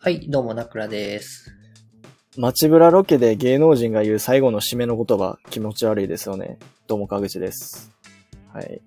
[0.00, 1.52] はい、どうも、ナクラです。
[2.36, 6.60] 街ブラロケで芸能人が言う最後の締めの言葉、気持ち悪いですよね。
[6.86, 7.90] どうも、かぐちです。
[8.52, 8.80] はい。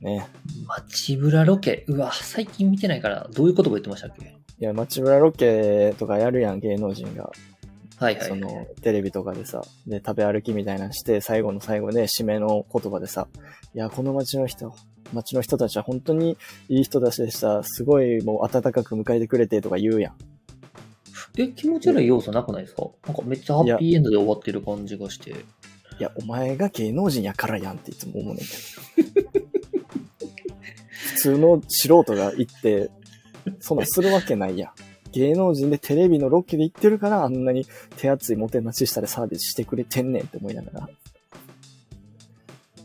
[0.00, 0.28] ね。
[0.68, 1.84] 街ブラロケ？
[1.88, 4.26] うわ、最近見てないから、どういう言葉言ってましたっけ？
[4.60, 7.32] いや、街ブラロケとかやるやん、芸能人が。
[7.96, 8.28] はいはい。
[8.28, 13.26] その、テレビとかでさ、で、食べ歩きみたいなのして、最後の最後で締めの言葉でさ、
[13.74, 14.76] いや、この街の人、
[15.14, 16.36] 街の人たちは本当に
[16.68, 17.62] いい人たちでした。
[17.62, 20.14] すごいもう温かく迎えてくれてとか言うやん。
[21.36, 22.86] え、気持ち悪い要素なくないですか？
[23.06, 25.30] なんかめっちゃハッピーエンドで終わってる感じがして。
[25.30, 25.34] い
[25.98, 29.30] や、お前が芸能人やからやんっていつも思うねんけど。
[30.90, 32.90] 普通の素人が行って、
[33.60, 34.72] そんなんするわけないやん。
[35.12, 40.88] 芸能人でテレビのロケで行ってるからあんなに手厚いもてなししたらサービスしてくれてんねんって思いながら。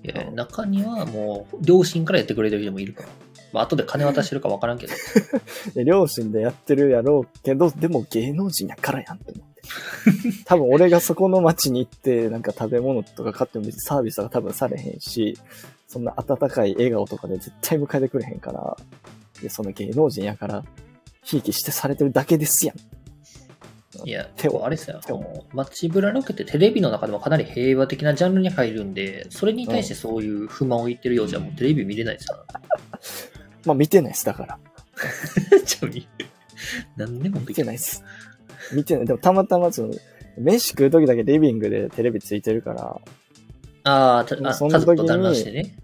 [0.03, 3.09] いや、中にはもう、両親からやってくれてる人もいるから。
[3.51, 4.93] まあ、後で金渡してるかわからんけど。
[5.75, 9.59] で両親でやってるやろうけど、でも芸能人やからやんって思って。
[10.45, 15.37] 多分俺がそこの街に行って、なんか食べ物とか買っても別にサービスとか多分されへんし、
[15.87, 18.77] そんな温かい笑顔とかで絶対迎えてくれへんから、
[19.41, 20.63] で、その芸能人やから、
[21.23, 22.75] ひいきしてされてるだけですやん。
[24.05, 25.01] いや、手をあれですよ。
[25.09, 32.45] もう街ブラロケってテレビの中でもかなり平和的なジャンルに入るんで、それに対してそういう不満を言ってるようじゃもうテレビ見れないですよ。
[33.65, 34.59] まあ見てないです、だから。
[35.65, 36.07] ちょ、み
[36.97, 38.03] 何でも見てないです。
[38.73, 39.05] 見てない。
[39.05, 39.93] でもたまたまその、
[40.37, 43.01] 飯食う時だけリビングでテレビついてるから、
[43.83, 45.75] ああ、その時に家族と団らんしてね。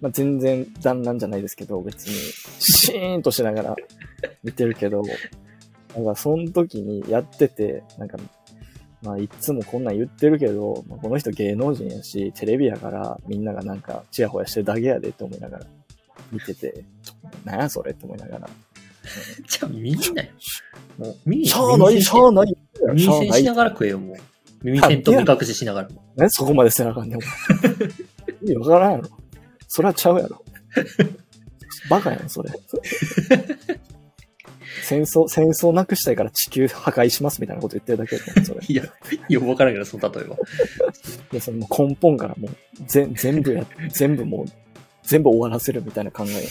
[0.00, 2.14] まあ、全然団らんじゃないですけど、別に、
[2.60, 3.76] シーンとしながら
[4.44, 5.02] 見てるけど、
[5.98, 8.18] なんかその時にやってて、なんか、
[9.02, 15.66] まあいつもこんなん言ってるけど、まあ、この人芸能人やし、テレビやからみんながなんかチヤホヤしてるだけやでって思いながら
[16.30, 16.84] 見てて、
[17.44, 18.48] なんやそれって思いながら。
[19.48, 20.28] じゃあ見んなよ。
[20.98, 22.56] もう耳しゃあない、しゃあない。
[22.80, 23.54] 耳しゃあない栓しな。
[23.54, 24.16] がら食えよ、もう。
[24.62, 25.88] 耳栓と目隠ししながら。
[26.14, 29.08] 何そこまでせなあかんねん、わからんやろ。
[29.66, 30.44] それはちゃうやろ。
[31.90, 32.50] バカやん、それ。
[34.88, 38.60] 戦争、戦争なくしたいから地球破壊しますみたいなこと言ってるだけやん、 それ。
[38.66, 38.84] いや、
[39.28, 40.36] いや、わからんけど、その例えば。
[41.30, 42.50] で、その根本からもう、
[42.86, 44.46] 全、全部や、全部もう、
[45.02, 46.48] 全部終わらせるみたいな考え。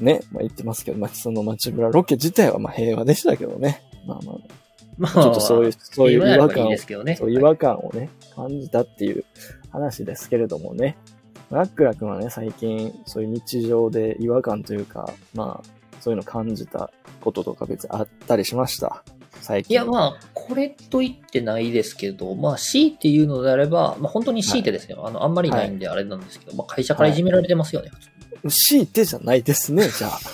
[0.04, 3.82] ね、まあ言ってますけど、まあその街ブラロケ自体はまあ平和でしたけどね。
[4.06, 4.36] まあまあ、
[4.98, 7.16] まあ、ちょっとそういう、そういう違和感をいいね。
[7.16, 9.24] そう違和感をね、感じたっていう
[9.70, 10.98] 話ですけれどもね。
[11.50, 15.68] ラックラ君はね、最近、そういう日常で違和感というか、まあ、
[16.00, 19.02] そういうの感じたこととか別にあったりしました？
[19.40, 19.74] 最近。
[19.74, 25.06] いや、まあ、これと言ってないですけど、まあ、強いて言うのであれば、まあ、本当に強いてですよ。
[25.06, 28.08] あの、あんまりないんであれなんですけど、まあ、会社からいじめられてますよね、普通
[28.44, 30.10] に強いてじゃないですね、じゃあ。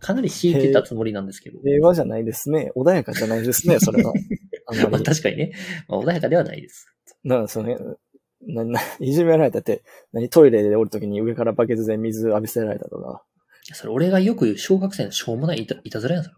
[0.00, 1.60] かなり強いてたつもりなんですけど。
[1.62, 2.72] 平和じゃないですね。
[2.74, 4.12] 穏やかじゃないですね、それは。
[4.66, 5.04] あんま まあ、り。
[5.04, 5.52] 確かにね、
[5.88, 6.86] まあ、穏やかではないです。
[7.22, 7.76] なんかそのね、
[8.46, 9.82] な、な、 いじめられたって、
[10.12, 13.22] 何トイレでおるときに上からバケツで水浴びせられたとか。
[13.74, 16.24] それ俺がよく言う小学生のしょうもないいたいたずらやん。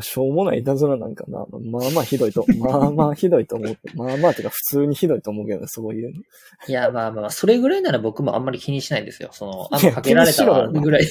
[0.00, 1.44] しょうもないいたずらなんかな。
[1.70, 3.76] まあまあひどいと、まあまあひどいと思う。
[3.94, 6.22] まあまあてか普通にひどいと思うけどね、そういうの。
[6.66, 9.28] いや、まあまあまあ、それぐらいなら僕もあんまり気にしないんですよ。
[9.32, 11.06] その、あかけられたわ気にしろよぐらい、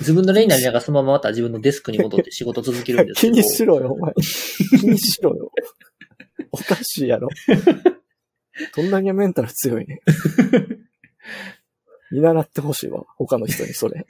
[0.00, 3.36] 自分の例になりながらそのまままた自分のデスクに戻って仕事続けるんですけ気ど。
[3.36, 4.12] にしろよ、お前。
[4.80, 5.52] 気にしろよ。
[6.52, 7.28] おかしいやろ。
[8.76, 10.00] どんだけメンタル強いね。
[12.10, 14.06] 見習ってほしいわ、他の人にそれ。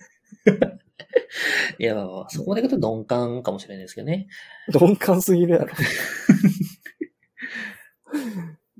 [1.78, 1.94] いや、
[2.28, 4.26] そこで言うと鈍感かもしれないですけどね。
[4.74, 5.68] 鈍感すぎるやろ。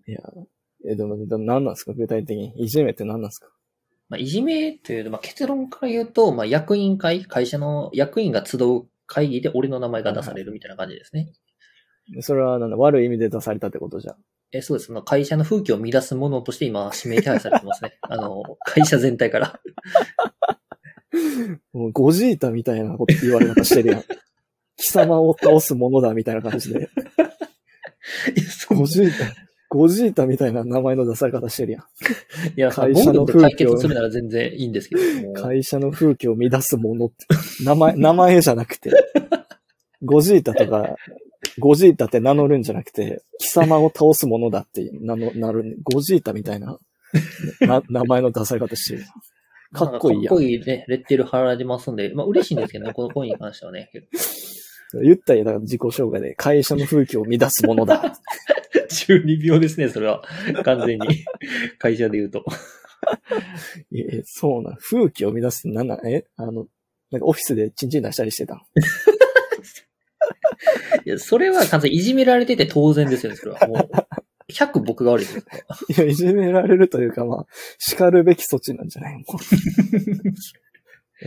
[0.09, 0.21] いや、
[0.89, 1.93] え、でも、でも何なんですか？
[1.93, 2.53] 具体的に。
[2.61, 3.49] いじめって何なんですか？
[4.09, 11.33] まあ、いじめというと、まあ、結論から言うと、まあ、役員会、会社の役員が集う会議で俺の名前が出されるみたいな感じですね。
[12.21, 14.17] それはなんだ、悪い意味で出されたってことじゃん。
[14.53, 14.93] えそうです。
[14.93, 17.99] まあ会社の風紀を乱すものとして今、指名手配されてますね。
[18.03, 19.61] あの、会社全体から。
[21.73, 24.05] もうゴジータみたいなこと言われ方してるやん。
[24.77, 26.89] 貴様を倒すものだみたいな感じで。
[28.69, 29.35] ゴジータ、
[29.69, 31.83] ゴジータみたいな名前の出され方してるやん。
[31.83, 35.35] いや、会社の暴力で解決するなら全然いいんですけども。
[35.35, 37.27] 会社の風紀を乱すものって。
[37.65, 38.91] 名前、名前じゃなくて、
[40.03, 40.97] ゴジータとか、
[41.59, 46.79] ゴジータって名乗るんじゃなくて、貴様を倒すものだって名のなる、ゴジータみたいな
[47.61, 49.05] な名前の出され方してる。
[49.73, 53.91] かっこいいやんかっこいいね、レッテル貼られてますんで、まあ嬉しいんですけどね、この声に関してはね。
[55.03, 58.15] 言ったよ、だから自己紹介で、会社の風紀を乱すものだ。
[58.93, 60.23] 12秒ですね、それは。
[60.65, 61.25] 完全に。
[61.79, 62.45] 会社で言うと。
[63.95, 64.77] え、そうなん。
[64.77, 66.07] 風紀を乱すって何なん？
[66.07, 66.27] え？
[66.37, 66.67] あの、
[67.11, 68.61] なんかオフィスでチンチン出したりしてたん？
[71.05, 73.67] いや、それは完全にいじめられてて当然ですよね、それは。
[73.67, 73.91] もう、
[74.53, 75.43] 100僕が悪いですよ。
[75.89, 77.47] いや、いじめられるというか、まあ、
[77.79, 79.25] 叱るべき措置なんじゃないの？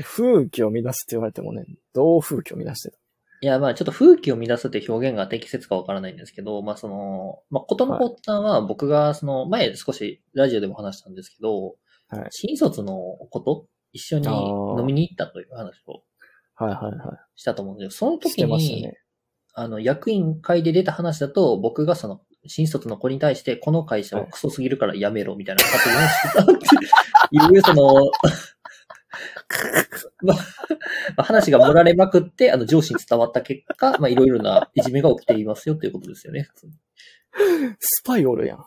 [0.03, 2.97] 風紀を乱すって言われてもね、どう風紀を乱してた。
[3.41, 11.75] いや、まあちょっと風紀を乱すって表現が適切かわからないんですけど、まあその、まあことの発端は僕がその前少しラジオでも話したんですけど、
[12.09, 12.27] はい。
[12.31, 12.95] 新卒の
[13.29, 16.03] こと一緒に飲みに行ったという話を
[16.55, 18.97] はいはいはしたと思うんですけど、その時に、ね。
[19.57, 28.11] あの、役員会で出た話だと、僕がその、新卒の子に対して、この会社はクソすぎるから辞めろ、みたいな発言をしてたっていう、その、
[30.21, 30.37] まあ、
[31.15, 36.49] まあ話が盛られまくって、あの、上司に伝わった結果、まあ、いろいろないじめが起きていますよということですよね。
[37.79, 38.65] スパイおるやん。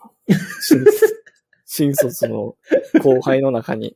[0.61, 0.83] 新
[1.65, 2.55] 新卒の
[3.03, 3.95] 後輩の中に。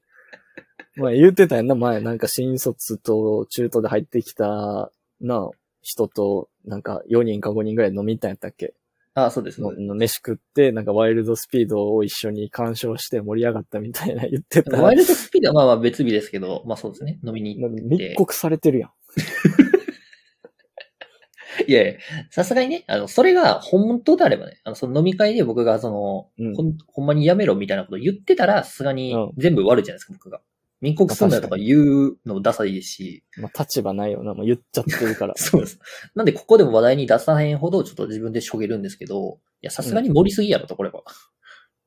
[0.96, 2.01] まあ言ってたやんな、前。
[2.01, 5.50] なんか新卒と中途で入ってきた、な、
[5.81, 8.74] 人と、なんか4人か5人ぐらい飲みに行ったんやったっけ？
[9.15, 9.62] あそうです。
[9.62, 14.81] のの飯食って、なんかワイルドスピードを一緒に鑑賞して盛り上がったみたいな言ってた。
[14.81, 17.19] ワイルドスピードはまあまあ別日ですけど、まあそうですね。
[17.24, 17.81] 飲みに行って。
[17.83, 18.92] 密告されてるやん。
[21.68, 21.94] いやいや、
[22.31, 30.42] さすがにね、あの、それが本当であればね、あの、その飲み会で僕がその、うんほん、ほんまにやめろみたいなこと言ってたら、さすがにうん全部悪いじゃないですか、僕が。
[30.83, 34.33] 密告すんだよとか言うのダサいですし、まあ立場ないよな。
[34.33, 35.33] もう言っちゃってるから。
[35.38, 35.80] そうです。
[36.13, 41.03] なんでここでも話題に出さへんほどちょっと自分でしょげるんですけど、いや、さすがに盛りすぎやろと、これは。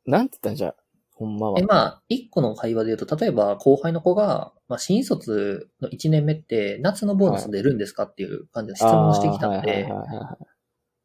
[0.06, 0.76] なんて言ったんじゃあ、
[1.12, 1.64] ほんまはえ、。
[1.64, 9.88] まあ、一個の会話で言うと、例えば後輩の子が、まあ、新卒の1年目って夏のボーナス出るんですかっていう感じで質問してきたんで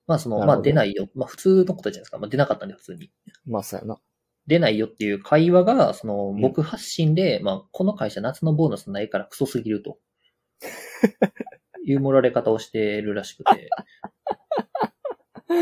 [0.08, 1.10] まあその、まあ出ないよ。
[1.16, 2.18] まあ普通のことじゃないですか。
[2.18, 3.12] まあ出なかったんで普通に。
[3.46, 3.98] まあそうやな。
[4.48, 9.98] 出ないよっていう会話が、そのん僕発信で、まあこの会社夏のボーナスないからクソすぎると。
[11.84, 13.70] いう盛られ方をしてるらしくて。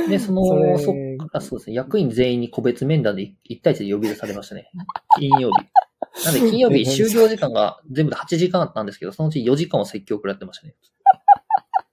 [0.10, 4.70] で、その、それそっからそうですね、役員全員に個別面談で1対1で呼び出されましたね。
[5.18, 6.26] 金曜日。
[6.26, 10.76] なんで 金曜日就業時間が全部で8時間あったんですけど、そのうち4時間を説教くらってましたね。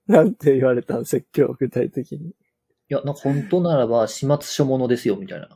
[0.07, 1.05] なんて言われたん？
[1.05, 2.29] 説教、具体的に。
[2.29, 2.33] い
[2.89, 5.49] や、なんか本当ならば始末書物ですよ、みたいな。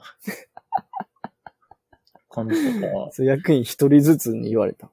[2.30, 3.10] 感じとか。
[3.12, 4.90] そう役員一人ずつに言われた。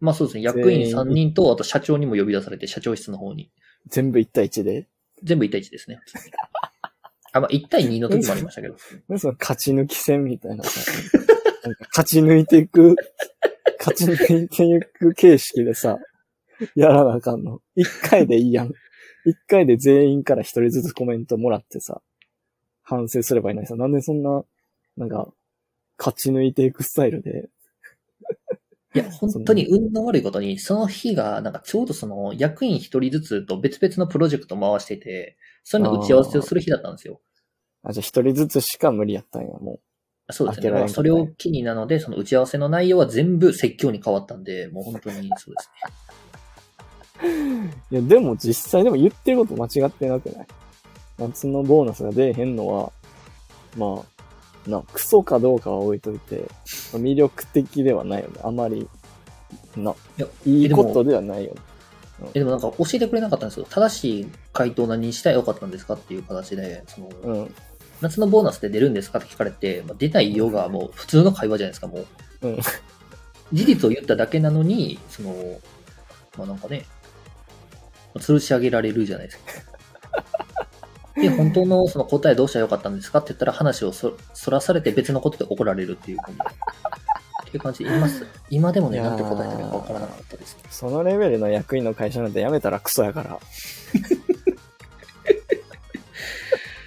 [0.00, 3.50] まあそうですね、役員3人と、あと社長にも呼び出されて、社長室の方に。
[3.88, 4.86] 全部一対一で？
[5.22, 6.00] 全部1対1ですね。
[7.32, 8.76] あ、まあ1対2の時もありましたけど。
[9.18, 10.92] その勝ち抜き戦みたいなさ、
[11.64, 12.96] なんか勝ち抜いていく、
[13.78, 15.98] 勝ち抜いていく形式でさ、
[16.74, 17.60] やらなあかんの。
[17.74, 18.72] 一回でいいやん。
[19.24, 22.02] 一回で全員から一人ずつコメントもらってさ、
[22.82, 24.44] 反省すればいいのにさ、なんでそんな、
[24.96, 25.28] なんか、
[25.98, 27.48] 勝ち抜いていくスタイルで、
[28.94, 37.20] いや、 本当に運の悪いことに、その日が、なんかちょうどその役員1人ずつと別々のプロジェクト回してて、それの打ち合わせをする日だったんですよ。
[37.82, 39.80] あ、じゃあ一人ずつしか無理やったんや、も
[40.30, 40.62] そうですね。
[40.62, 45.70] 開けられんかったまあそれを機になので、その打ち合わせの内容は全部説教に変わったんで、もう本当にそうです
[47.22, 47.30] ね。
[47.90, 47.94] う。
[47.94, 50.46] いや、でも実際でも言ってること間違ってなくない？
[51.18, 52.92] 夏のボーナスが出えへんのは、
[53.76, 54.15] まあ、
[54.66, 56.48] な、クソかどうかは置いといて、
[56.92, 58.40] 魅力的ではないよね。
[58.42, 58.88] あまり、
[59.76, 61.60] な、いやいいことではないよね。
[62.34, 63.66] え、でもなんか教えてくれなかったんですよ。
[63.68, 67.54] 正しい回答何したらよかったんですかっていう形で、その、うん。
[68.00, 71.98] 夏のボーナスって出るんですかって聞かれて、まあ、出ないよがもう普通の会話じゃないですか、も
[72.42, 72.48] う。
[72.48, 72.58] うん
[73.52, 75.60] 事実を言っただけなのに、その、
[76.36, 76.84] まあなんかね、
[78.14, 79.44] 吊るし上げられるじゃないですか。
[81.20, 83.20] で、本当のその答えどうしたらよかったんですか？
[83.20, 86.44] って言ったら話をそそらされて別のことで怒られるっていう感じで。
[86.46, 90.62] っていう感じで、今す、今でもね、なんて答えたらいいかわからなかったですね。
[90.70, 93.38] そのレベルの役員の会社なんて辞めたらクソやから。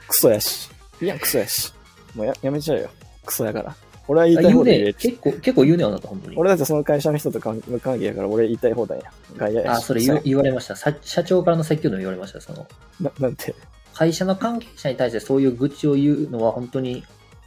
[0.07, 0.69] クソやし。
[1.01, 1.73] いや、クソやし。
[2.15, 2.89] もうややめちゃうよ。
[3.25, 3.75] クソやから。
[4.07, 4.93] 俺は言いたい放題ね。
[4.93, 6.37] 結構、結構言うねよなと、本当に。
[6.37, 9.11] 俺だってその会社の人と関無関係やから俺言いたい放題や。
[9.37, 9.77] 外野やし。
[9.77, 10.75] あ、それ言われました。
[10.75, 12.41] さ社長からの説教でも言われました。
[12.41, 12.67] その、
[12.99, 13.53] ななんて？
[13.99, 17.03] 会社の関係者に対してそういう愚痴を言うのは本当に、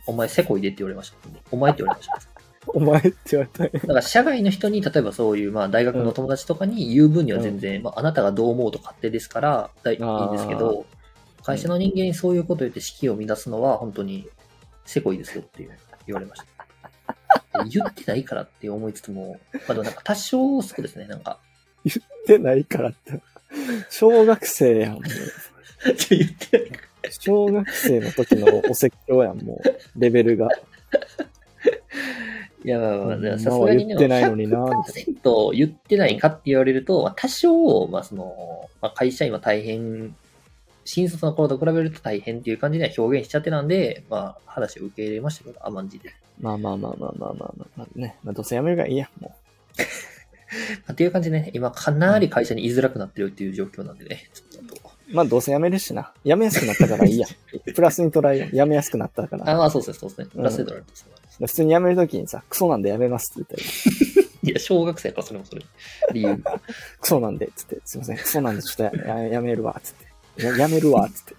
[0.06, 1.16] お前せこいでって言われました。
[1.50, 2.20] お前って言われました。
[2.68, 10.84] お前って言われただから社外の人に、例えばそういう、まあ大学の友達とかに言う分には全然、まああなたがどう思うと勝手ですから、だいいいんですけど、
[11.42, 14.28] 会社の人間にそういうことを言って士気を乱すのは本当に
[14.84, 15.70] せこいですよっていう
[16.06, 16.42] 言われまし
[17.54, 17.64] た。
[17.64, 21.38] 言ってないからって思いつつも、まあでもなんか多少そうですね、なんか。
[21.82, 23.22] 言ってないからって。
[23.88, 25.00] 小学生やん。
[25.84, 26.70] 言ってない
[27.10, 30.00] 小学生の時のお説教やん、もう。
[30.00, 30.48] レベルが。
[32.64, 40.14] いや、まあまあ、うんさすがに言ってないのにな100%言ってないかって言われると、まあ、多少、まあその、まあ、会社員は大変、
[40.84, 46.14] 新卒の頃と比べると大変っていう感じでは表現しちゃってたんで、まあ話を受け入れましたけど、甘んじで。
[46.40, 48.16] まあまあまあまあまあまあまあ、まあ、ね。
[48.22, 49.34] まあ、どうせ辞めるからいいや、も
[49.78, 54.51] まあっていう感じでね、今かなり会社に居づらくなってるっていう状況なんでね、ちょっ。
[55.12, 56.12] まあ、どうせ辞めるしな。
[56.24, 57.26] 辞めやすくなったからいいや。
[57.74, 58.56] プラスに捉えよう。
[58.56, 59.50] 辞めやすくなったから。
[59.50, 60.26] あ、まあそうですね、そうですね。
[60.34, 65.62] プラスで取られてそうなんです普通に辞めるときにさ、クソなんで辞めますって言ったら、いや、小学生やからそれもそれ。
[66.12, 66.36] 理由。
[67.00, 69.94] クソなんで、つって、すいません、クソなんでちょっとやややめるわ、つっ
[70.36, 70.44] て。
[70.46, 71.34] ややめるわ、つって。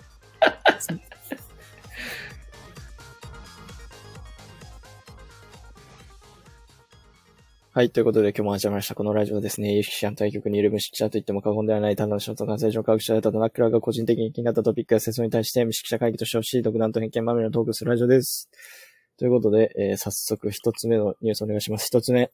[7.76, 7.90] はい。
[7.90, 8.94] ということで今日も始まりました。
[8.94, 18.48] このラジオですね、有識者の対局にいる無識者と言っても過言ではない、ただのショート感染症科学者だったとナックラが個人的に気になったトピックや説明に対して無識者会議としてほしい独断と偏見まみれのトークするラジオです。
[19.18, 21.88] ということで、えー早速一つ目のニュースお願いします。
[21.88, 22.30] 一つ目。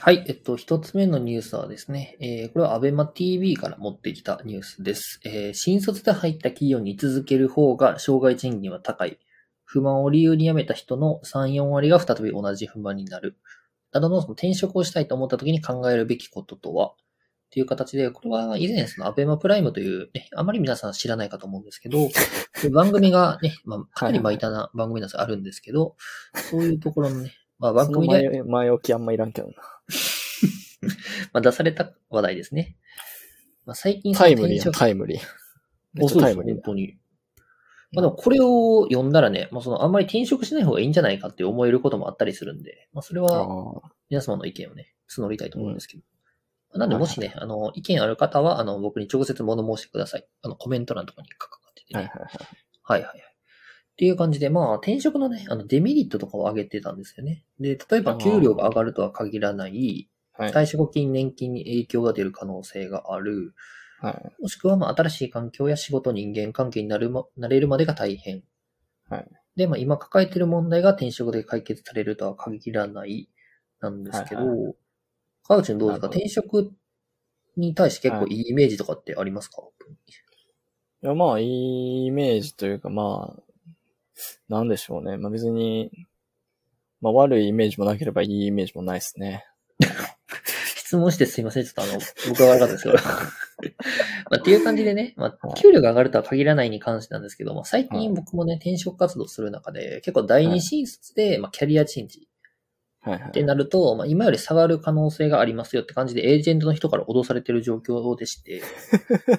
[0.00, 5.18] はい、えっと、一つ目のニュースはですね、えーこれはアベマ TV から持ってきたニュースです。
[5.24, 9.18] えー新卒で入った企業に居続ける方が障害賃金は高い。
[9.64, 13.38] 不満を理由に辞めた人の3、4割が再び同じ不満になる。
[13.92, 16.94] などのその転職をしたいと思った時に考えるべきこととは
[17.48, 22.08] っていう形で、これは以前そのアベマプライムという、ね、あまり皆さん知らないかと思うんですけど、
[22.70, 25.96] 番組がね、まあ、かなり巻いたな番組なんですあるんですけど、
[26.50, 29.54] そういうところのね、まあ番組で、前前置きあんまいらんけどな。
[31.32, 32.76] まあ、出された話題ですね。
[33.64, 35.20] まあ、最近タイムリータイムリー。
[35.94, 36.98] めっちゃタイムリー本当に。
[37.92, 46.02] まあ、でもこれを読んだらね、まあ、そのあんまり転職しない方がいいんじゃないかって思えることもあったりするんで、まあ、それはあ皆様の意見をね、募りたいと思うんですけど。
[46.02, 50.26] まあなんでもしね、あの、意見ある方は、あの、僕に直接物申してください。
[50.42, 52.00] あの、コメント欄とかに書かっててね。
[52.00, 52.30] はいはいはい。
[52.82, 53.20] はいはいはい。
[53.20, 57.42] っていう感じで、まあ、転職のね、あの、デメリットとかを挙げてたんですよね。
[57.58, 60.52] で、例えば、給料が上がるとは限らない、はい。
[60.52, 63.54] 退職金、年金に影響が出る可能性がある、
[64.00, 64.42] はい。
[64.42, 68.42] もしくは、まあ、新しい環境や仕事、人間関係になるま、なれるまでが大変。
[69.08, 69.28] はい。
[69.56, 73.28] で、まあ、今抱えている問題が転職で解決されるとは限らない、
[73.80, 74.74] なんですけど、はい
[75.44, 76.06] 川内のどうですか？
[76.08, 76.72] 転職
[77.56, 79.62] に対して結構いいイメージとかってありますか、
[81.02, 83.42] いや、まあ、いいイメージというか、まあ、
[84.48, 85.16] なんでしょうね。
[85.16, 85.90] まあ別に、
[87.00, 89.46] まあ悪いイメージもなければいいイメージもないですね。
[90.88, 91.64] 質問してすいません。
[91.64, 92.94] ちょっとあの、僕は悪かったですけど。
[92.96, 93.02] ま
[94.30, 102.26] あ、っていう感じでね、まあ、はい給料が上がるとは限らないに関してなんですけども、最はい近僕もね、転職活動する中で、結構第二新卒で、まあ、キャリアチェンジ。
[103.06, 108.62] ってなると、まあ、今より下がる可能性がありますよって感じで、エージェントの人から脅されてる状況でして、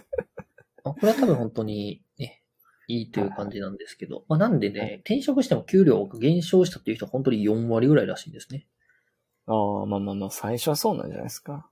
[0.85, 2.43] まあこれは多分本当にね、
[2.87, 8.67] いいという感じなんですけど、まあ、なんではね、転職しても給料が減少したっていう人は本当に4割ぐらいらしいんですね。
[9.49, 11.69] ああ、まあまあまあ、最初はそうなんじゃないですか。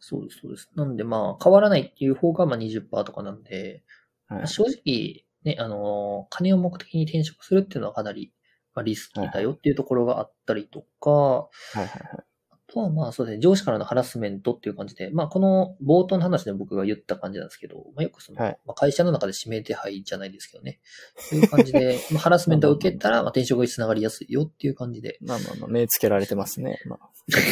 [0.00, 0.70] そうです、そうです。
[0.74, 3.82] なんでまあ、変わらないっていう方がまあ20%とかなんで、
[4.28, 4.48] はい。
[4.48, 8.32] 正直、ね、あのー金を目的に転職するっていうのはかなり、
[8.74, 12.00] まあ、リスキーだよっていうところがあったりとか、はいはいはい。
[12.00, 12.31] あ
[12.72, 20.80] とはまあそうですね、上司からのハラスメントっていう感じで、まあこの冒頭の話で僕が言った感じなんですけど、まあよくその、はいまあ、会社の中で指名手配じゃないですけどね、
[21.16, 26.80] そういう感じで、 まあハラスメントを受けたら、まあ転職につながりやすいよっていう感じで、まあまあまあ、目つけられてますね。
[26.86, 27.42] まあ、 そう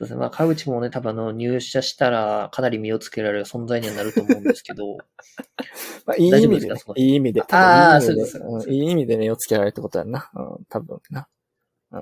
[0.00, 4.96] ですね、まあ川口もね、多分あの入社したらかなり身をつけられる存在にはなると思うんですけど、
[6.06, 6.80] まあ、いい意味でね。
[6.96, 7.42] いい意味で。
[7.42, 10.28] あー多分いい意味でそうですいい意味で目をつけられるってことやんな。
[10.34, 11.28] うん、多分な。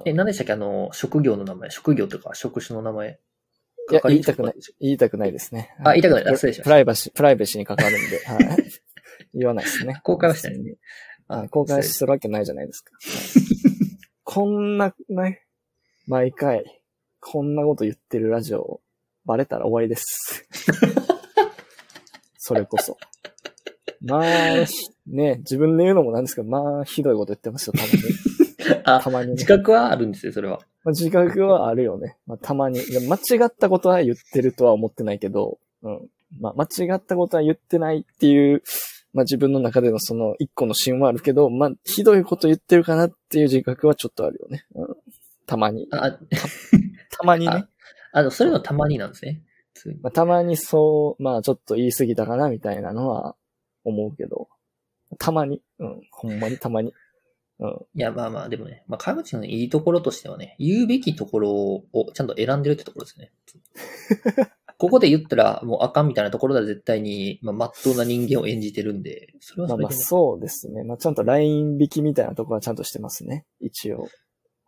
[0.04, 0.52] え、何でしたっけ？
[0.52, 3.20] あの、職業の名前、職業とか職種の名前。
[3.90, 4.54] いや、係言いたくない。
[4.80, 5.74] 言いたくないですね。
[5.84, 8.64] あ言いたくない失礼しましたプライバシー、プライバシーに関わるんで、はい。
[9.34, 10.00] 言わないですね。
[10.02, 10.76] 公開はしたいね。
[11.26, 12.92] はい公開するわけないじゃないですか。
[14.24, 15.42] こんな、ね、
[16.06, 16.82] 毎回、
[17.20, 18.80] こんなこと言ってるラジオ、
[19.24, 20.46] バレたら終わりです。
[22.36, 22.98] それこそ。
[24.02, 24.22] まあ、
[25.06, 27.92] ね、自分で言うのもなんですけど、まあ、ひどいこと言ってますよ、たまに。
[28.84, 30.60] あたまにね、自覚はあるんですよ、それは。
[30.84, 32.16] まあ、自覚はあるよね。
[32.26, 32.80] まあ、たまに。
[33.08, 36.08] 間違ったことは言ってるとは思ってないけど、うん。
[36.40, 38.62] まあ、間違ったことは言ってないっていう、
[39.12, 44.66] まあ、自分の中でのその一個の芯はあるけど、まあ、ひどいこと言ってるかなっていう自覚はちょっとあるよね。
[44.74, 44.96] うん。
[45.46, 45.88] たまに。
[45.92, 46.12] あ、
[47.10, 47.66] たまにね。
[48.12, 49.42] あの、それのたまになんですね。
[50.02, 53.36] まあ、たまにそう、まあ、ちょっと言い過ぎたかなみたいなのは
[53.84, 54.48] 思うけど、
[55.18, 55.62] たまに。
[55.78, 56.00] うん。
[56.10, 56.92] ほんまにたまに。
[57.64, 57.98] うん。
[57.98, 63.32] いや、まあまあ、でもね、まあ、川口のいいところとしてはね、言うべきところをちゃんと選んでるってところですね。
[64.76, 70.82] ここで言ったらもうあかんみたいなところでは絶対に、まあ、まっとうな人間を演じてるんで、それはまあまあ、それでね、そうですね。
[70.82, 73.46] まあ、ちゃんとライン引きみたいなところはちゃんとしてますね。
[73.60, 74.08] 一応。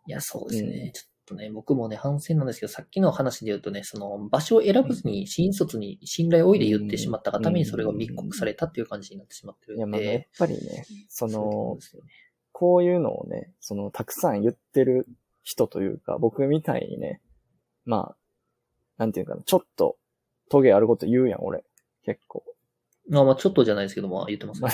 [0.07, 0.69] いや、そうですね。
[0.69, 0.91] うん
[1.27, 12.09] ちょっとね、僕もね、反省なんですけど、さっきの話で言うとね、その、場所を選ばずに、新卒に信頼を置いて言ってしまったがために、それが密告されたっていう感じになってしまっていや、るんまあ、やっで、ぱりね、そそうですよね。
[12.59, 15.05] こういうのをね、その、たくさん言ってる
[15.43, 17.21] 人というか、僕みたいにね、
[17.85, 18.17] まあ、
[18.97, 19.95] なんていうかな、ちょっと、
[20.49, 21.63] トゲあること言うやん、俺。
[22.03, 22.43] 結構。
[23.07, 24.71] まあまあ、ちょっとじゃないですけど、まあ言ってますね。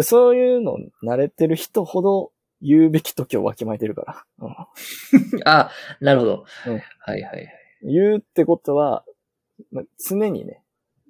[0.02, 4.24] そういうの慣れてる人ほど言うべき時をわきまえてるから。
[4.38, 4.56] うん
[5.44, 5.70] あ、
[6.00, 6.46] なるほど。
[6.66, 7.48] うんはいはいはい。
[7.82, 9.04] 言うってことは、
[9.70, 10.62] ま常にね、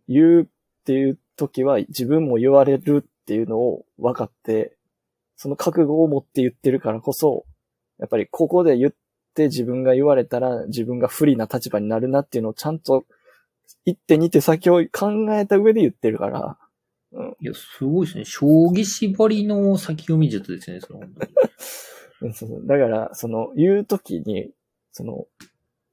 [0.09, 0.47] 言うっ
[0.83, 4.77] ていう時は自分も言われるっていうのを分かって、
[5.43, 7.47] その覚悟を持って言ってるからこそ、
[7.99, 8.93] やっぱりここで言っ
[9.35, 13.07] て自分が言われたら自分が不利な立場になるなっていうのをちゃんと
[13.85, 16.59] 一手二手先を考えた上で言ってるから、
[17.41, 18.25] いや、すごいですね。
[18.25, 21.33] 将棋縛りの先読み術ですね、その本当に。
[22.23, 24.53] うんそうだから、その、言う時に、
[24.93, 25.27] その、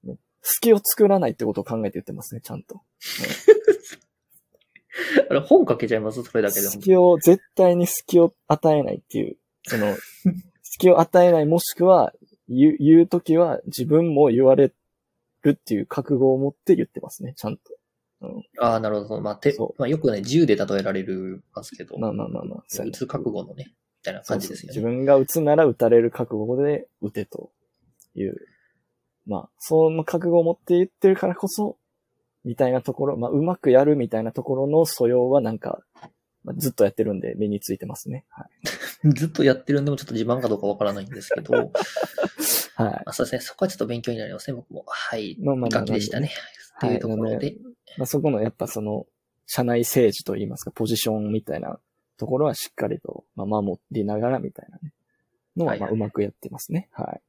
[0.03, 2.83] ね隙を作らないってことを考えて言ってますね、ちゃんと。
[5.29, 6.23] あれ、本書けちゃいます？
[6.23, 6.67] それだけで。
[6.67, 9.95] 隙を、絶対に隙を与えないっていう、その、
[10.63, 12.13] 隙を与えないもしくは、
[12.47, 14.73] 言う、言うときは自分も言われ
[15.43, 17.63] るっていう覚悟を持って言ってますね、ちゃんと。
[18.59, 19.21] ああ、なるほど。
[19.21, 22.83] まあ、てそまあ、よくね、銃で例えられるますけど、まあまあまあまあ。
[22.83, 24.73] 撃つ覚悟のね、みたいな感じですよね。
[24.73, 27.51] そうそう自分が撃つなら撃たれる覚悟で撃てと
[28.15, 28.35] いう。
[29.25, 31.77] まあ、その覚悟を持って言ってるからこそ、
[32.49, 35.81] みたいなところ、まあ、うまくやるみたいなところの素養はなんか、
[36.43, 38.25] まあ、ずっとやってるんで身についてますね。
[38.29, 38.47] は
[39.13, 41.57] ずっとやってるんでもちょっと自慢かどうかわからないんですけど、 い。
[42.81, 43.03] はい。
[43.05, 44.83] あそうですね、そこはちょっと勉強になりますね、僕も。
[44.87, 45.37] はい。
[45.39, 46.31] まあまあまあガキでしたね。
[46.77, 47.55] っていうところで。
[47.99, 49.05] まあ、そこのやっぱその、
[49.45, 51.79] 社内政治といいますか、ポジションみたいな
[52.17, 54.91] ところはしっかりと、まあ、守りながらみたいなね。
[55.55, 56.89] のは、まあ、うまくやってますね。
[56.93, 57.05] はい。
[57.05, 57.21] はい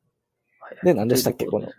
[0.85, 1.73] で、何でしたっけ、ことの。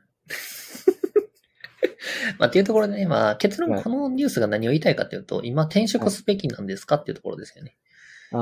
[2.40, 7.76] まあ、っていうところでね、まあ、結論、はいこのニュースが何を言いたいかというと、今転職すべきなんですかっていうところですよね。
[8.34, 8.38] あ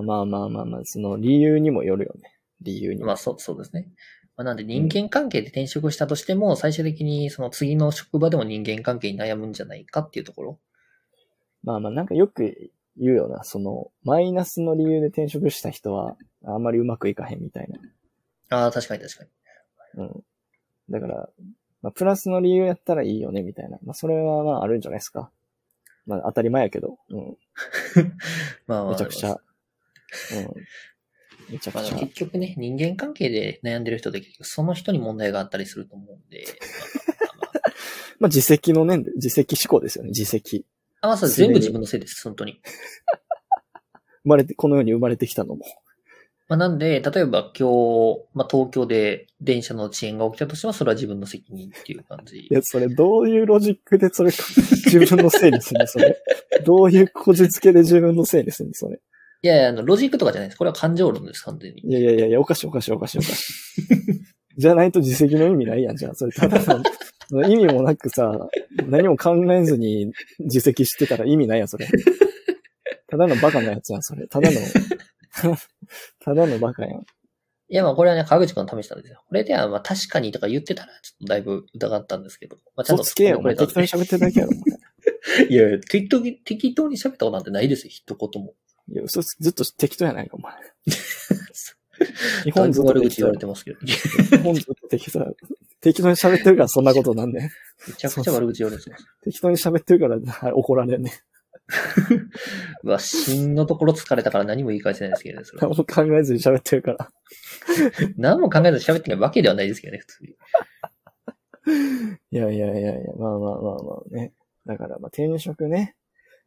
[0.00, 2.36] あ、まあまあまあまあ、その理由にもよるよね。
[2.60, 3.06] 理由にも。
[3.06, 3.88] まあ、そう、そうですね。
[4.36, 10.58] まあ、なんで人間関係で転職したとしても、最終的にその次の職場でも人間関係に悩むんじゃないかっていうところ。
[11.62, 13.44] まあまあ、なんかよく言うよな。
[13.44, 17.80] その、マイナスの理由で転職した人は、あんまりうまくいかへんみたいな。
[18.50, 19.30] ああ、確かに確かに。
[20.02, 20.24] うん。
[20.90, 21.28] だから、
[21.84, 23.78] まあ、プラスの理由やったらいいよね、みたいな。
[23.84, 25.30] まあ、それはまあ、あるんじゃないですか。
[26.06, 26.96] まあ、当たり前やけど。
[27.10, 27.36] うん。
[28.66, 29.32] まあまあ、めちゃくちゃ。
[29.32, 29.42] うん。
[31.52, 31.98] めちゃまあ、くちゃ。
[31.98, 36.46] 結局ね、人間関係で悩んでる人で結局その人に問題があったりすると思うんで、
[38.18, 40.64] まあ自責の念で、自責思考ですよね、自責。
[41.02, 42.62] あ、まあ、それ全部自分のせいです、本当に。
[44.24, 45.66] 生まれて、この世に生まれてきたのも。
[46.46, 52.48] まあ、なんで、例えば今日、まあ、東京で電車の遅延が起きたとしても、それは自分の責任っていう感じい。
[52.50, 54.30] や、それどういうロジックでそれ、
[54.84, 55.86] 自分のせいにするの？
[55.86, 56.16] それ。
[56.64, 58.74] どういうこじつけで自分のせいにするの？
[58.74, 59.00] それ。
[59.42, 60.58] いやいや、あの、ロジックとかじゃないです。
[60.58, 61.82] これは感情論です、完全に。
[61.82, 63.84] いやいやいやいや、おかしいおかしいおかしいおかしい。
[64.56, 66.14] じゃないと自責の意味ないやん、じゃあ。
[66.14, 66.60] それただ
[67.30, 68.48] の、意味もなくさ、
[68.86, 71.86] 何も考えずに自責してたら意味ないやん、それ。
[73.08, 74.26] ただのバカなやつやん、それ。
[74.28, 74.56] ただの、
[76.20, 77.00] ただのバカやん。
[77.00, 79.22] いや、まあ、これはね、川口君が試したんですよ。
[79.26, 82.56] これでは、まあ、確かにとか言ってたら、ちょっとだいぶ疑ったんですけど。
[82.76, 85.46] まあ、ちゃんと嘘つけよ、お前適当に喋ってるだけやろ、お前。
[85.48, 88.54] いやいや、適当に、適当に喋ったことなんてないですよ、一言も。
[88.88, 90.54] いや、嘘つずっと適当やないか、お前。
[92.44, 93.78] 日本ずっと適当や口言われてますけど。
[93.80, 95.26] 日本ずっと適当や。
[95.80, 97.50] 適当に喋ってるからそんなことなんねん。
[97.88, 99.06] めちゃくちゃ悪口言われてます。
[99.22, 101.12] 適当に喋ってるからはい怒られんねん。
[102.82, 107.10] うわ、芯のところ疲れたから何も言い返せないですけどね、それ何も考えずに喋ってるから。
[108.16, 110.36] 何も考えずに喋ってないわけではないですけどね、普通に。
[112.30, 114.34] いやいやいやいや、まあまあまあまあね。
[114.66, 115.96] だからまあ転職ね。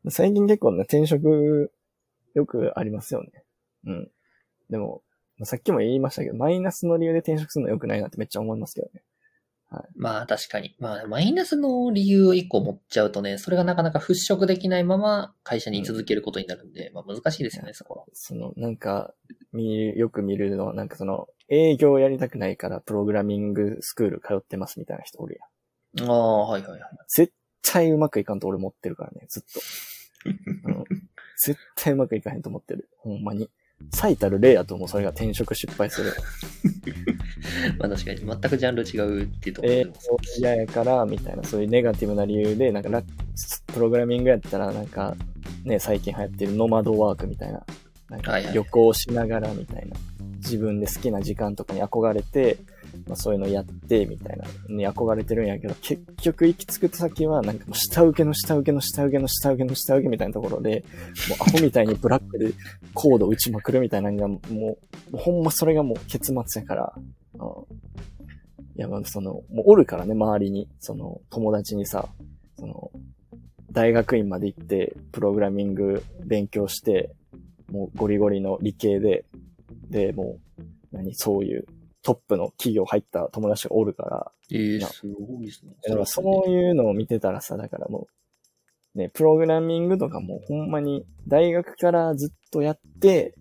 [0.09, 1.71] 最近結構ね、転職
[2.33, 3.43] よくありますよね。
[3.85, 4.11] うん。
[4.69, 5.01] でも、
[5.37, 9.01] まあさっきも言いましたけど、マイナスの理由で転職するのは良くないなってめっちゃ思いますけどね。
[9.95, 10.75] まあ確かに。
[10.79, 18.05] まあマイナスの理由を一個持っちゃうとね、それがなかなか払拭できないまま会社に居続けることになるんで、まあ難しいですよね、そこは。
[18.13, 19.13] その、なんか、
[19.51, 25.39] 見る、よく見るのは、なんかその、営業やりたくないからプログラミングスクール通ってますみたいな人おる
[25.97, 26.09] やん。
[26.09, 26.81] ああ、はいはいはい。
[27.07, 29.59] 絶対うまくいかんと俺持ってるからね、ずっと。
[30.65, 30.83] うん、
[31.37, 32.89] 絶対うまくいかへんと思ってる。
[32.97, 33.49] ほんまに。
[33.91, 36.13] 最たる例やと思う、それが転職失敗する。
[37.79, 43.03] まあ確かに、全くジャンル違うっていうところでもそうですし嫌やから、みたいな、そういうネガティブな理由で、なんかラ、
[43.67, 45.15] プログラミングやったら、なんか、
[45.63, 47.63] ね、最近流行ってるノマドワークみたいな。
[48.09, 49.95] なんか旅行しながらみたいな。
[50.37, 52.57] 自分で好きな時間とかに憧れて、
[53.07, 60.83] まあそういうのやって、みたいなに憧れてるんやけど、結局行き着く先はなんかもう下請けの下請けの下請けの下請けの下請けみたいなところで、
[61.29, 62.51] もうアホみたいにブラックで
[62.93, 64.77] コード打ちまくるみたいなのがもう、も
[65.13, 66.93] うほんまそれがもう結末やから、
[67.35, 67.41] うん、
[68.77, 72.07] いや、まあその、もうおるからね、周りに、その友達にさ、
[72.59, 72.91] その、
[73.71, 77.11] 大学院まで行って、プログラミング勉強して、
[77.71, 79.25] もうゴリゴリの理系で、
[79.89, 81.65] で、もう、何、そういう
[82.07, 84.31] トップの企業入った友達がおるから。
[84.49, 85.73] ええー、すごいですね。
[85.83, 88.07] だからそういうのを見てたらさ、だからも
[88.95, 93.33] う、ね、プログラミングとかもほんまに大学からずっとやって、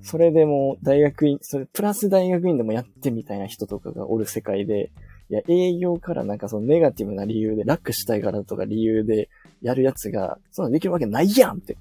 [0.00, 4.90] それでも大学院、それプラス大学院でもやってみたいな人とかがおる世界で、
[5.28, 9.28] いや、営業からなんかそのネガティブな理由で、楽したいからとか理由で
[9.60, 11.76] やるやつが、そんなできるわけないやんって。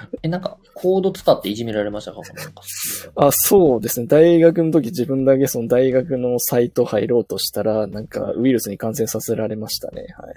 [0.22, 2.20] え、なんか、コード使っていじめられましたか？
[3.16, 4.06] あ、そうですね。
[4.06, 10.06] 大学の時自分だけその大学のサイト入ろうとしたら、なんかウイルスに感染させられましたね。
[10.18, 10.34] はい。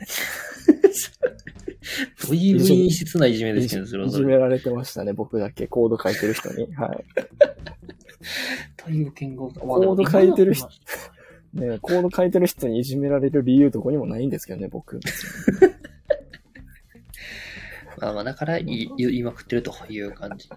[2.27, 5.67] どういう陰湿ないじめですけど、それいじめられてましたね、僕だけ。
[5.67, 6.71] コード書いてる人に。
[6.75, 7.03] はい。
[8.77, 10.67] という言語コード書いてる人、
[11.53, 14.99] ねコード書いてる人にいじめられる理由どこにもないんですけどね、僕。
[17.99, 20.49] まあまあ、だから言いまくってるという感じ。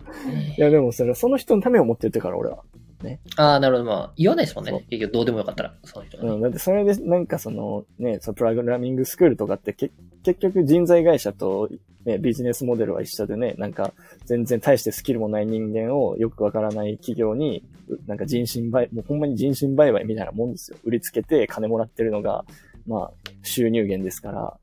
[0.56, 2.62] いや、でもそれその人のためを思って言ってから、俺は。
[3.02, 3.20] ね。
[3.36, 3.90] ああ、なるほど。
[3.90, 4.84] まあ、言わないですもんね。
[4.88, 9.90] 結局どうでもよかったら、その人、ね、うん、だってそれで、なんかその、ね、そのプログラミングスクールとかってけ、
[10.22, 11.68] 結局人材会社と、
[12.04, 13.92] ね、ビジネスモデルは一緒でね、なんか、
[14.24, 17.64] 全然大してスキルもない人間をよくわからない企業に、
[18.06, 20.78] なんか人身売、もうほんまに人身売買みたいなもんですよ。
[20.84, 22.44] 売りつけて金もらってるのが、
[22.86, 24.58] まあ、収入源ですから、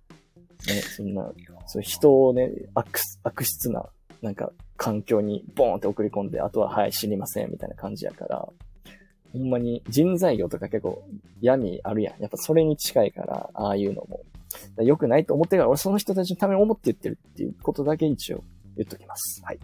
[0.68, 1.32] ね、そんな、
[1.70, 3.86] そう人をね、悪、悪質な、
[4.24, 8.50] なんか、環境にボーンって送り込んで、あとは、はい、知りません、みたいな感じやから、
[9.32, 11.04] ほんまに人材業とか結構
[11.42, 12.20] 闇あるやん。
[12.20, 14.22] やっぱそれに近いから、ああいうのも。
[14.82, 18.44] 良くないと思ってから、俺その人たちのために思って言ってるっていうことだけ一応
[18.76, 19.42] 言っときます。
[19.44, 19.60] はい。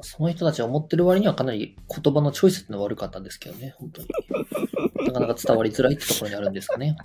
[0.00, 4.08] その人たちが思ってる割にはかなり言葉のチョイスってのは悪かったんですけどね、本当に。
[5.06, 6.96] なかなか伝わりづらいってところにあるんですかね。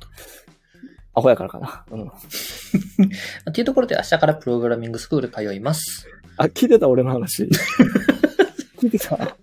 [1.17, 1.83] アホやからかな。
[1.89, 2.05] うん。
[3.49, 6.07] っていうところで明日からプログラミングスクール通います。
[6.37, 7.49] あ、聞いてた俺の話。
[8.77, 9.35] 聞いてた？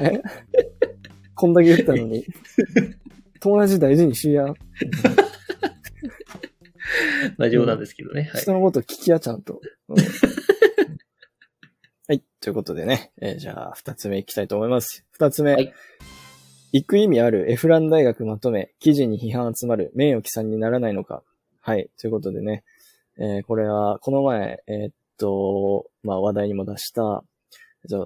[0.00, 0.22] え？
[1.34, 2.24] こんだけ言ったのに。
[3.38, 4.46] 友達大事にしや。
[7.36, 8.30] 大丈夫なんですけどね。
[8.32, 9.60] はい、人のこと聞きや、ちゃんと。
[9.88, 9.96] うん、
[12.08, 12.22] はい。
[12.40, 13.12] ということでね。
[13.20, 15.04] えー、じゃあ、二つ目いきたいと思います。
[15.10, 15.52] 二つ目。
[15.52, 15.74] はい
[16.74, 21.22] 行く意味あるエフラン大学まとめ、記事に批判集まる、名誉毀損にならないのか。
[21.60, 21.88] はい。
[22.00, 22.64] ということでね、
[23.16, 27.22] えー、これは、この前、えー、っと、まあ、話題にも出した、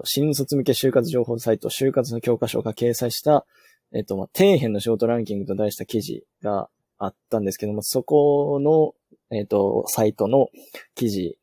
[0.04, 3.46] 新卒向け就活情報サイト、就活の教科書が掲載した、
[3.94, 8.92] えっと、まあ、底辺の仕事ランキングと題した記事があったんですけども、そこの、
[9.35, 10.48] えっと、サイトの
[10.94, 11.38] 記事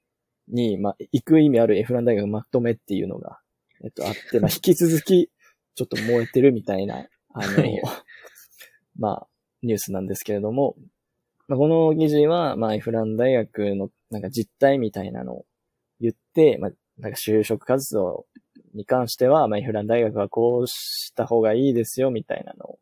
[0.47, 3.39] に、まあ、行く意味あるエフラン大学まとめっていうのが、
[3.83, 5.31] えっと、あって、まあ、引き続き、
[5.73, 7.03] ちょっと燃えてるみたいな
[7.35, 7.63] あの、
[8.97, 9.27] まあ、
[9.61, 10.75] ニュースなんですけれども、
[11.47, 15.45] まあ、この記事は、まあ、エフラン大学のなんか実態みたいなのを
[15.99, 18.25] 言って、まあ、なんか就職活動
[18.73, 22.79] に関しては、まあ、エフラン大学はこうした方がいいですよ、みたいなのを、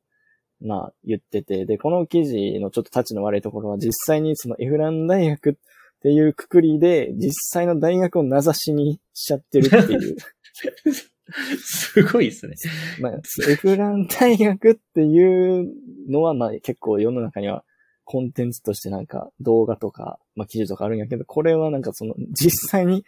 [0.61, 5.53] まあ、言ってて、で、この記事のちょっと立ちの悪いところは、実際にそのエフラン大学っ
[6.01, 10.17] ていうくくりで、実際の大学を名指しにしちゃってるっていう
[11.63, 12.55] すごいですね。
[12.99, 13.13] まあ、
[13.49, 15.73] エフラン大学っていう
[16.09, 17.63] のは、まあ結構世の中には
[18.03, 23.05] コンテンツとしてなんか動画とか、まあ記事とかあるんやけど、これはなんかその実際に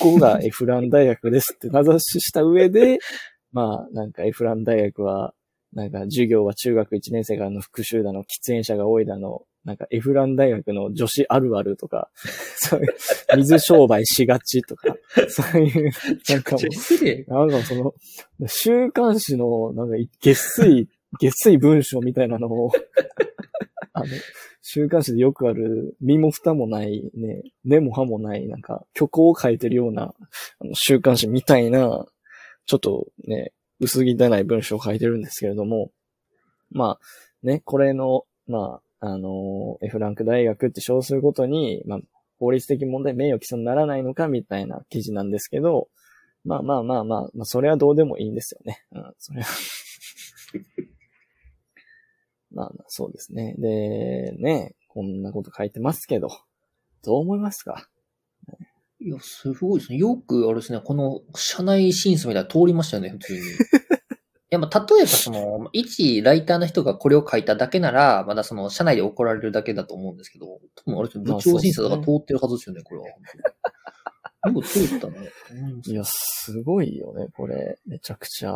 [0.00, 2.98] ここが エフラン大学ですって名指しした上で、
[3.52, 5.34] まあなんかエフラン大学は
[5.72, 12.10] なんか授業は中学1年生からの復習だの、喫煙者が多いだの、なんかエフラン大学の女子あるあるとか、
[12.56, 12.94] そういう、
[13.36, 14.96] 水商売しがちとか、
[15.28, 15.90] そういう、
[16.28, 17.94] なんかもう、なんかその、
[18.46, 20.88] 週刊誌の、なんか、月水、
[21.20, 22.72] 月水文章みたいなのを
[23.92, 24.06] あの、
[24.62, 30.14] 週刊誌でよくある、身も蓋もない、ね、根も葉もない、なんか、虚構を書いてるような、
[30.60, 32.06] あの、週刊誌みたいな、
[32.66, 35.90] ちょっとね、薄汚い文章を書いてるんですけれども、
[36.70, 41.98] まあ、ね、これの、まあ、あの、F ランク大学って称することに、まあ、
[42.38, 45.88] 法律的問題、名誉毀損にならないのかみたいな記事なんですけど、
[46.44, 48.84] まあまあまあまあ、まあ、それはどうでもいいんですよね。
[48.92, 49.48] うん、それは
[52.54, 53.56] まあまあ、そうですね。
[53.58, 56.28] で、ね、こんなこと書いてますけど、
[57.04, 57.88] どう思いますか？
[59.00, 59.98] いや、すごいですね。
[59.98, 63.40] よく、あれですね、この社内審査みたいな通りましたよね、普通に。
[64.52, 73.06] いや、まあ、例えばその、一ライターの人がこれを書いただけなら、まだその、社内で怒られるだけだと思うんですけど、多分あれですね、部長審査とか通ってるはずですよね、これは。
[74.52, 75.22] よく通ったな。
[75.22, 77.78] いや、すごいよね、これ。
[77.86, 78.52] めちゃくちゃ。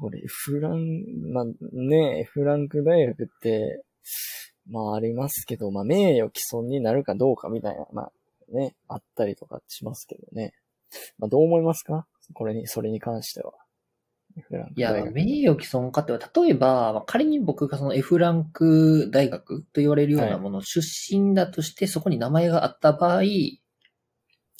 [0.00, 0.80] これ、フラン、
[1.30, 1.44] まあ
[1.74, 3.82] ね、フランク大学って、
[4.66, 8.12] まあありますけど、まあ名誉毀損になるかどうかみたいな、まあ
[8.48, 10.54] ね、あったりとかしますけどね。
[11.18, 12.06] まあどう思いますか？
[12.32, 13.52] これに、それに関しては。
[14.76, 14.92] いや。
[15.12, 23.58] 名誉毀損かっては、例えば、まあ仮に僕がその F ランク大学と言われるようなもの、出身だとして、そこに名前があった場合、まあはい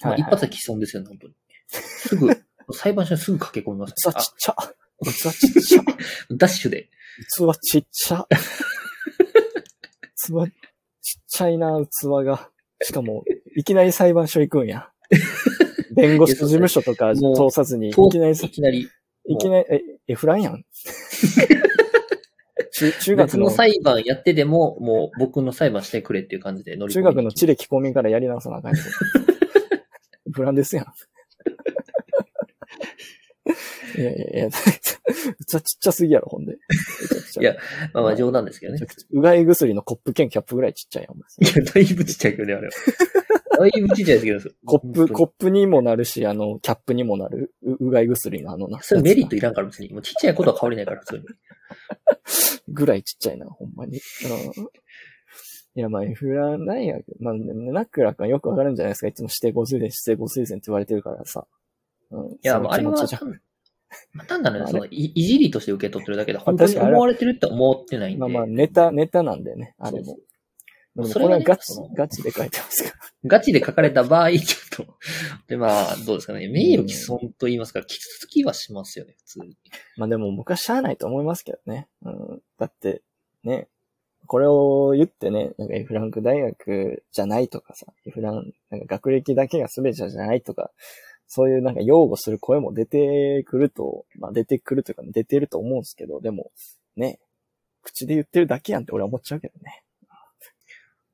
[0.02, 1.34] はい一発で毀損ですよね、本当に。
[1.68, 2.28] すぐ、
[2.72, 4.56] 裁判所にすぐ駆け込みます、器ちっちゃ。
[5.04, 5.82] 器ちっちゃ。
[5.82, 5.84] あ、
[6.34, 6.90] ダッシュで。
[7.36, 8.26] 器ちっちゃ。
[10.16, 10.52] 器、
[11.00, 12.50] ちっちゃいな、器が。
[12.82, 13.24] しかも、
[13.56, 14.88] いきなり裁判所行くんや。
[15.94, 18.88] 弁護士事務所とか通さずに、いときなり、いきなり、
[19.26, 20.64] いきなり、え、エフランやん。
[22.72, 28.82] 中中学の、別の裁判やってでも、もう僕の裁判してくれっていう感じで乗り込中学の地歴公民からやり直さなあかんや
[30.32, 30.86] フランですやん。
[33.96, 34.54] いやいやいや、器
[35.46, 36.56] ちっちゃすぎやろ、ほんで。
[37.40, 37.56] いや
[37.92, 41.16] まあまあ冗談ですけどねうがい薬のコップ兼キャップぐらいちっちゃいやん。
[41.18, 42.72] いや、だいぶちっちゃいけどね、あれは。
[43.58, 48.80] だいぶちっちゃいですけど、コップ、コッップにもなるし、あの、キャップにもなる、ううがい薬のあのな。
[48.80, 49.92] それメリッやトいらんから別に。
[49.92, 51.24] もうちっちゃいことは変わりないから、普通に。
[52.24, 53.98] つぐらいちっちゃいな、ほんまに。
[54.56, 54.68] うん
[55.74, 59.06] いや、まあ、フラ大学、まあ、ナックラ君はよくわかるんじゃないですか。
[59.06, 61.46] いつも指定語推薦、指定語推薦って言われてるからさ。
[62.12, 62.32] うん。
[62.32, 62.94] いや、 あ、あれは
[64.26, 68.20] 単なるあれそのいいじりとして受け取ってるだけで、本当に思われてるって思ってないんで。
[68.20, 70.18] まあまあ、ネタ、ネタなんでね、あれも。
[70.94, 72.96] もそれはねガチガチで書いてますから。
[73.24, 74.98] ガチで書かれた場合、ちょっと。
[75.48, 76.48] で、まあ、どうですかね。
[76.48, 79.56] 名誉毀損と言いますか、傷つきはしますよね、普通に。
[79.96, 81.88] まあでも僕はしゃあないと思いますけどね。
[82.02, 82.42] うん。
[82.58, 83.02] だって、
[83.42, 83.68] ね、
[84.26, 90.70] これを言ってね、なんか F ランク大学じゃないとかさ、F ラン、なんか学歴だけが全てじゃないとか、
[91.34, 96.50] そういうなんか擁護する声も出てくると、まあ出てくるというか出てると思うんですけど、でも、
[96.94, 97.20] ね、
[97.80, 99.82] 口で言ってるだけやんって俺は思っちゃうけどね。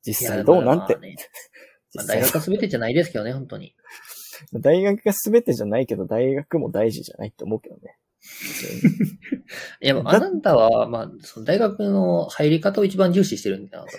[0.05, 0.95] 実際どうなんて。
[0.95, 1.15] まあね
[1.95, 3.77] 実まあ大学は全てじゃないですけどね、本当に。
[4.61, 7.97] 大学が全てじゃないけど、大学も大事じゃないって思うけどね。
[9.81, 13.93] いや、まあ、あなたは、まあ、その大学の入り方を一番重視してるんだなと。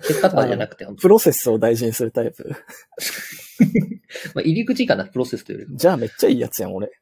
[0.00, 2.50] 結果とかじゃなくて、プロセスを大事にするタイプ。
[4.34, 5.76] まあ、入り口かな、プロセスというより。
[5.76, 6.90] じゃあめっちゃいいやつやん、俺。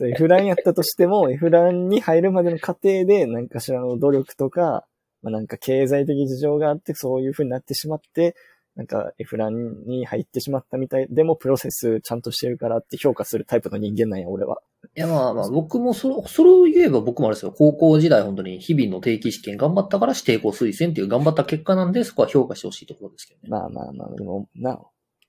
[0.00, 4.84] F ランやったとしても、F ランに入るまでの過程で、何かしらの努力とか、
[5.22, 8.34] まあ、なんか経済的事情があって、そういう風になってしまって、
[8.76, 14.58] なんか F ランに入ってしまったみたい、でもプロセスちゃんとしてるからって評価するタイプの人間なんや、俺は。
[14.96, 17.52] いや、まあまあ、僕もそれ、それを言えば僕もあれですよ。
[17.52, 23.48] 高校時代本当に日々の定期試験頑張ったから指定校推薦っていう頑張った結果なんで、そこは評価してほしいところですけどね。
[23.48, 24.80] まあまあまあ、でも、な、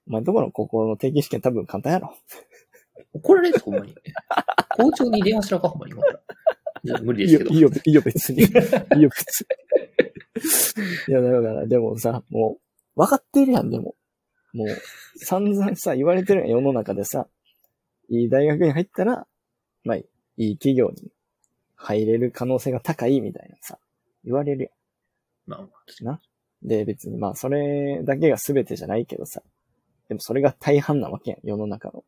[0.08, 2.16] お前どこの高校の定期試験多分簡単やろ。
[3.14, 3.94] 怒られるぞ、ほんまに。
[4.78, 5.92] 校長に電話しらか、ほんまに。
[5.92, 6.20] 今から
[6.84, 7.50] いや無理ですけど。
[7.52, 8.44] いいよ、いいよ、いいよ、別に。
[8.44, 9.48] いいよ、別に。
[11.08, 12.65] いや、だから、でもさ、もう、
[12.96, 13.96] 分かってるやん、でも。
[14.54, 14.68] もう、
[15.18, 17.28] 散々さ、言われてるやん、世の中でさ、
[18.10, 19.28] いい大学に入ったら、
[19.84, 20.06] まあ、い
[20.38, 21.12] い企業に
[21.76, 23.78] 入れる可能性が高いみたいなさ、
[24.24, 24.72] 言われる
[25.48, 26.20] まあまあ、やん。
[26.64, 29.42] で、別にまあ、それだけが全てじゃないけどさ、
[30.08, 32.04] でもそれが大半なわけやん、世の中の。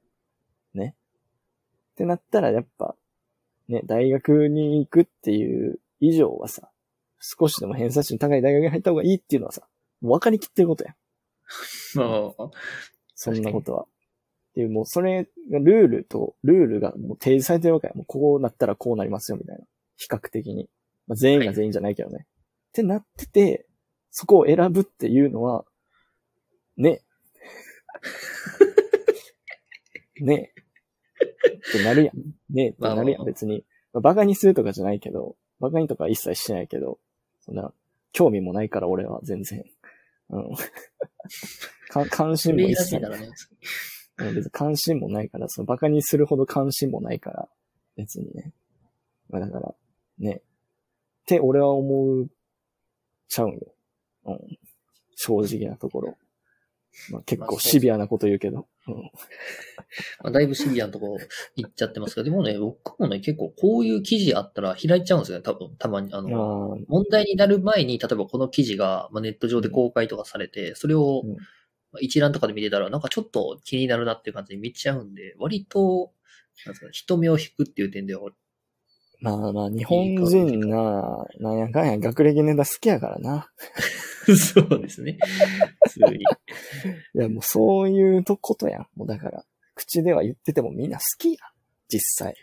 [0.73, 0.95] ね。
[1.93, 2.95] ってなったら、やっぱ、
[3.67, 6.69] ね、大学に行くっていう以上はさ、
[7.19, 9.63] 少しでも偏差値の高い大学に入った方がいいっていうのはさ、
[10.01, 10.95] 分かりきってることや
[13.15, 13.83] そんなことは。
[13.83, 13.87] っ
[14.53, 17.93] ていう、もうそれがルールと、ルールがもう提示されてるわけや。
[17.95, 19.63] もうこうなったらこうなりますよ、みたいな。
[19.97, 20.69] 比較的に。
[21.07, 22.25] まあ、全員が全員じゃないけどね。
[22.69, 23.67] ってなってて、
[24.11, 25.65] そこを選ぶっていうのは、
[26.75, 27.01] ね。
[30.19, 30.53] ね
[31.23, 32.17] ってなるやん。
[32.49, 33.65] ねってなるやん、別に。
[33.93, 36.99] まあバカにするとかじゃないけど、バカにとかは一切してないけど、
[37.41, 37.73] そんな、
[38.11, 39.63] 興味もないから俺は全然。
[40.29, 40.55] うん。
[41.89, 43.27] か 関心も一切レイらしいね。
[43.27, 47.49] うん別に関心もないから、そのバカにするほど関心もないから、
[47.95, 48.51] 別にね。
[49.29, 49.75] まあだから、
[50.17, 50.37] ね。
[50.37, 50.41] っ
[51.27, 52.29] て俺は思う
[53.27, 53.59] ちゃうんよ。
[54.25, 54.57] うん。
[55.15, 56.17] 正直なところ。
[57.11, 58.67] まあ結構シビアなこと言うけど。
[58.87, 58.95] うん。
[60.23, 61.17] まあ、だいぶシビアなとこ
[61.55, 66.13] 行っちゃってますけど、でもね、僕もね、結構こういう記事あったら開いちゃうんですよね、多分、たまに。
[66.13, 71.23] あの、あ問題になる前に、例えばこの記事が、まあ、ネット上で公開とかされて、それを
[71.99, 76.11] 一覧とかで見てたら、なんかちょっと気になるなっていう感じで見ちゃうんで、割と、
[76.65, 78.31] なんかね、人目を引くっていう点では、
[79.19, 83.47] まあまあ、日本人な、なんやかんや学歴ネタ好きやからな。
[84.35, 85.17] そうですね。
[85.85, 86.25] 普通に。
[87.15, 88.87] いや、もうそういうとことやん。
[88.95, 91.37] もうだから、口では言っててもみんな好きやん。
[91.87, 92.35] 実際。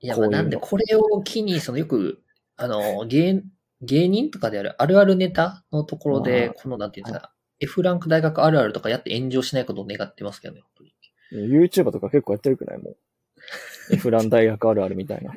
[0.00, 2.22] いや、まあなんでこれを機に、そのよく、
[2.56, 3.42] あの、芸、
[3.82, 10.94] 芸人とかであるあるあるネタのところであ、このなんていうんですか、F ランク大学あるあるとかやって炎上しないことを願ってますけどね、本当に。
[11.70, 12.96] YouTuber とか結構やってるくないもう。
[13.92, 15.32] F ラン大学あるあるみたいな。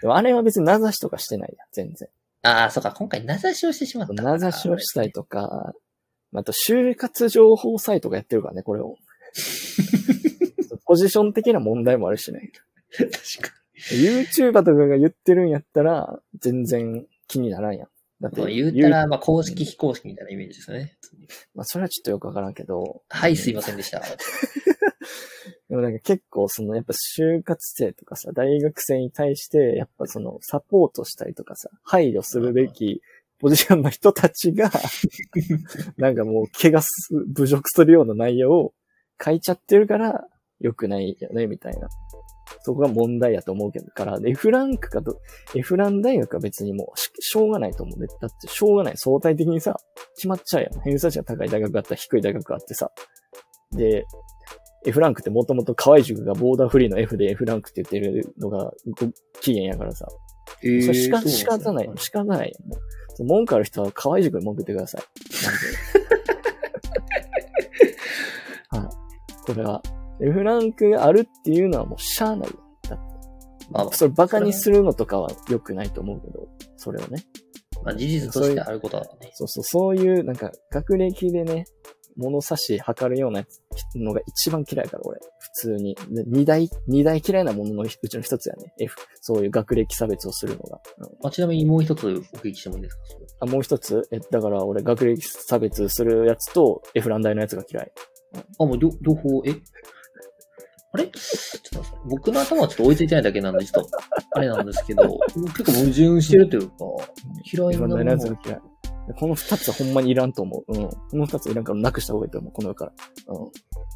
[0.00, 2.08] でもあれは別に名指しとかしてないやん、全然。
[2.42, 4.14] ああ、そうか、今回名指しをしてしまった。
[4.14, 5.74] 名指しをしたりとか、
[6.32, 8.96] あと就活情報サイトがやってるからね、これを。
[10.86, 12.52] ポジション的な問題もあるしね。
[12.92, 13.10] 確
[13.48, 13.60] か
[13.92, 17.88] YouTuber とかが言ってるんやったら、全然気にならんやん。
[18.20, 20.96] だって言ったら、まあ、公式非公式みたいなイメージですよね。
[21.54, 24.02] まあ、それはちょっとよくわからんけど、はい、すいませんでした。
[25.70, 33.00] でもなんか結構そのやっぱ就活生とかさ、大学生に対してやっぱそのサポートしたりとかさ、配慮するべき
[33.40, 34.70] ポジションの人たちが、
[35.96, 38.74] なんかもう怪我す、侮辱するような内容を
[39.22, 40.26] 書いちゃってるから
[40.60, 41.88] 良くないよね、みたいな。
[42.62, 45.20] そこが問題やと思うけど、から、F ランクかと、
[45.54, 48.06] F ラン大学は別にもうししょうがないと思うね。
[48.20, 48.96] だってしょうがない。
[48.96, 49.76] 相対的にさ、
[50.16, 50.80] 決まっちゃうやん。
[50.82, 52.90] 偏差値が高い大学があったら低い大学があってさ。
[53.72, 54.04] で、
[54.84, 59.08] F ランクってもともと河合塾がボーダーフリーの F で F ランクって言ってるのがご
[59.40, 60.06] 起源やからさ。
[60.64, 61.96] えそれ仕方そう仕方ないよ。
[61.96, 62.52] 仕方ない
[63.18, 65.02] 文句ある人は河合塾に文句言ってください。
[68.76, 68.88] はい。
[69.46, 69.82] これは、
[70.22, 72.56] F ランクがあるっていうのはもうしゃあないよ。
[72.88, 72.98] だ。
[73.70, 77.24] まあそれバカにするのとかは良くないと思うけど、それをね。
[77.82, 79.30] まあ、事実としてあることはね。
[79.34, 81.64] そうそう、そういう、なんか、学歴でね、
[82.16, 83.44] 物差し測るような
[83.96, 85.18] のが一番嫌いから、俺。
[85.38, 85.94] 普通に。
[86.10, 88.72] で二大、二大嫌いなもののうちの一つやね。
[88.78, 88.96] F。
[89.20, 90.80] そういう学歴差別をするのが。
[90.98, 93.02] うんまあ、ちなみにもう一つお聞きしてもいいですか？
[93.40, 94.08] あ、もう一つ？
[94.12, 97.92] え、だから俺学歴差別するやつと F ラン大のやつが嫌い。
[98.58, 99.54] あ、もう両両方、え？
[100.92, 101.06] あれ？
[101.06, 103.90] ちょっと僕の頭はちょっと追いついてないだけなんで、ちょっと、
[104.32, 105.02] あれなんですけど、
[105.56, 106.74] 結構矛盾してるというか、
[107.52, 108.02] 嫌いなもの
[108.44, 108.60] 嫌い。
[109.16, 110.72] この二つはほんまにいらんと思う。
[110.72, 110.88] うん。
[110.88, 112.52] この二ついらんからなくした方がいいと思う。
[112.52, 112.92] この世から。
[113.28, 113.36] うん。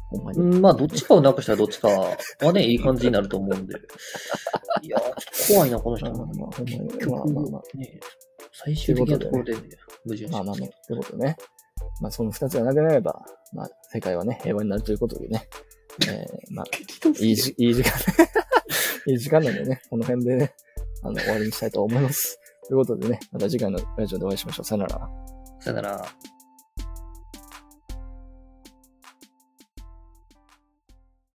[0.09, 0.39] ほんまに。
[0.39, 3.75] うん、まあ、どっちかをなくしたらどっちかはね、いい感じになると思うんで。
[4.81, 6.11] いやー、ちょっと怖いな、この人。
[6.11, 7.99] まあまあまあほんまにまあまあまね、
[8.51, 9.59] 最終的なところでね、
[10.03, 11.37] 矛盾しまあまあまあ、ますけということでね。
[12.01, 15.47] まあその二つがなくなれば、まあ世界はね、平和になるということでね。
[16.07, 16.65] えー、まあ、
[17.01, 17.09] ど。
[17.11, 17.91] いいじ、いい時間、
[19.07, 20.53] いい時間なんでね、この辺でね、
[21.03, 22.39] あの、終わりにしたいと思います。
[22.67, 24.65] ということでね、また次回のラジオでお会いしましょう。
[24.65, 25.09] さよなら。
[25.59, 26.05] さよなら。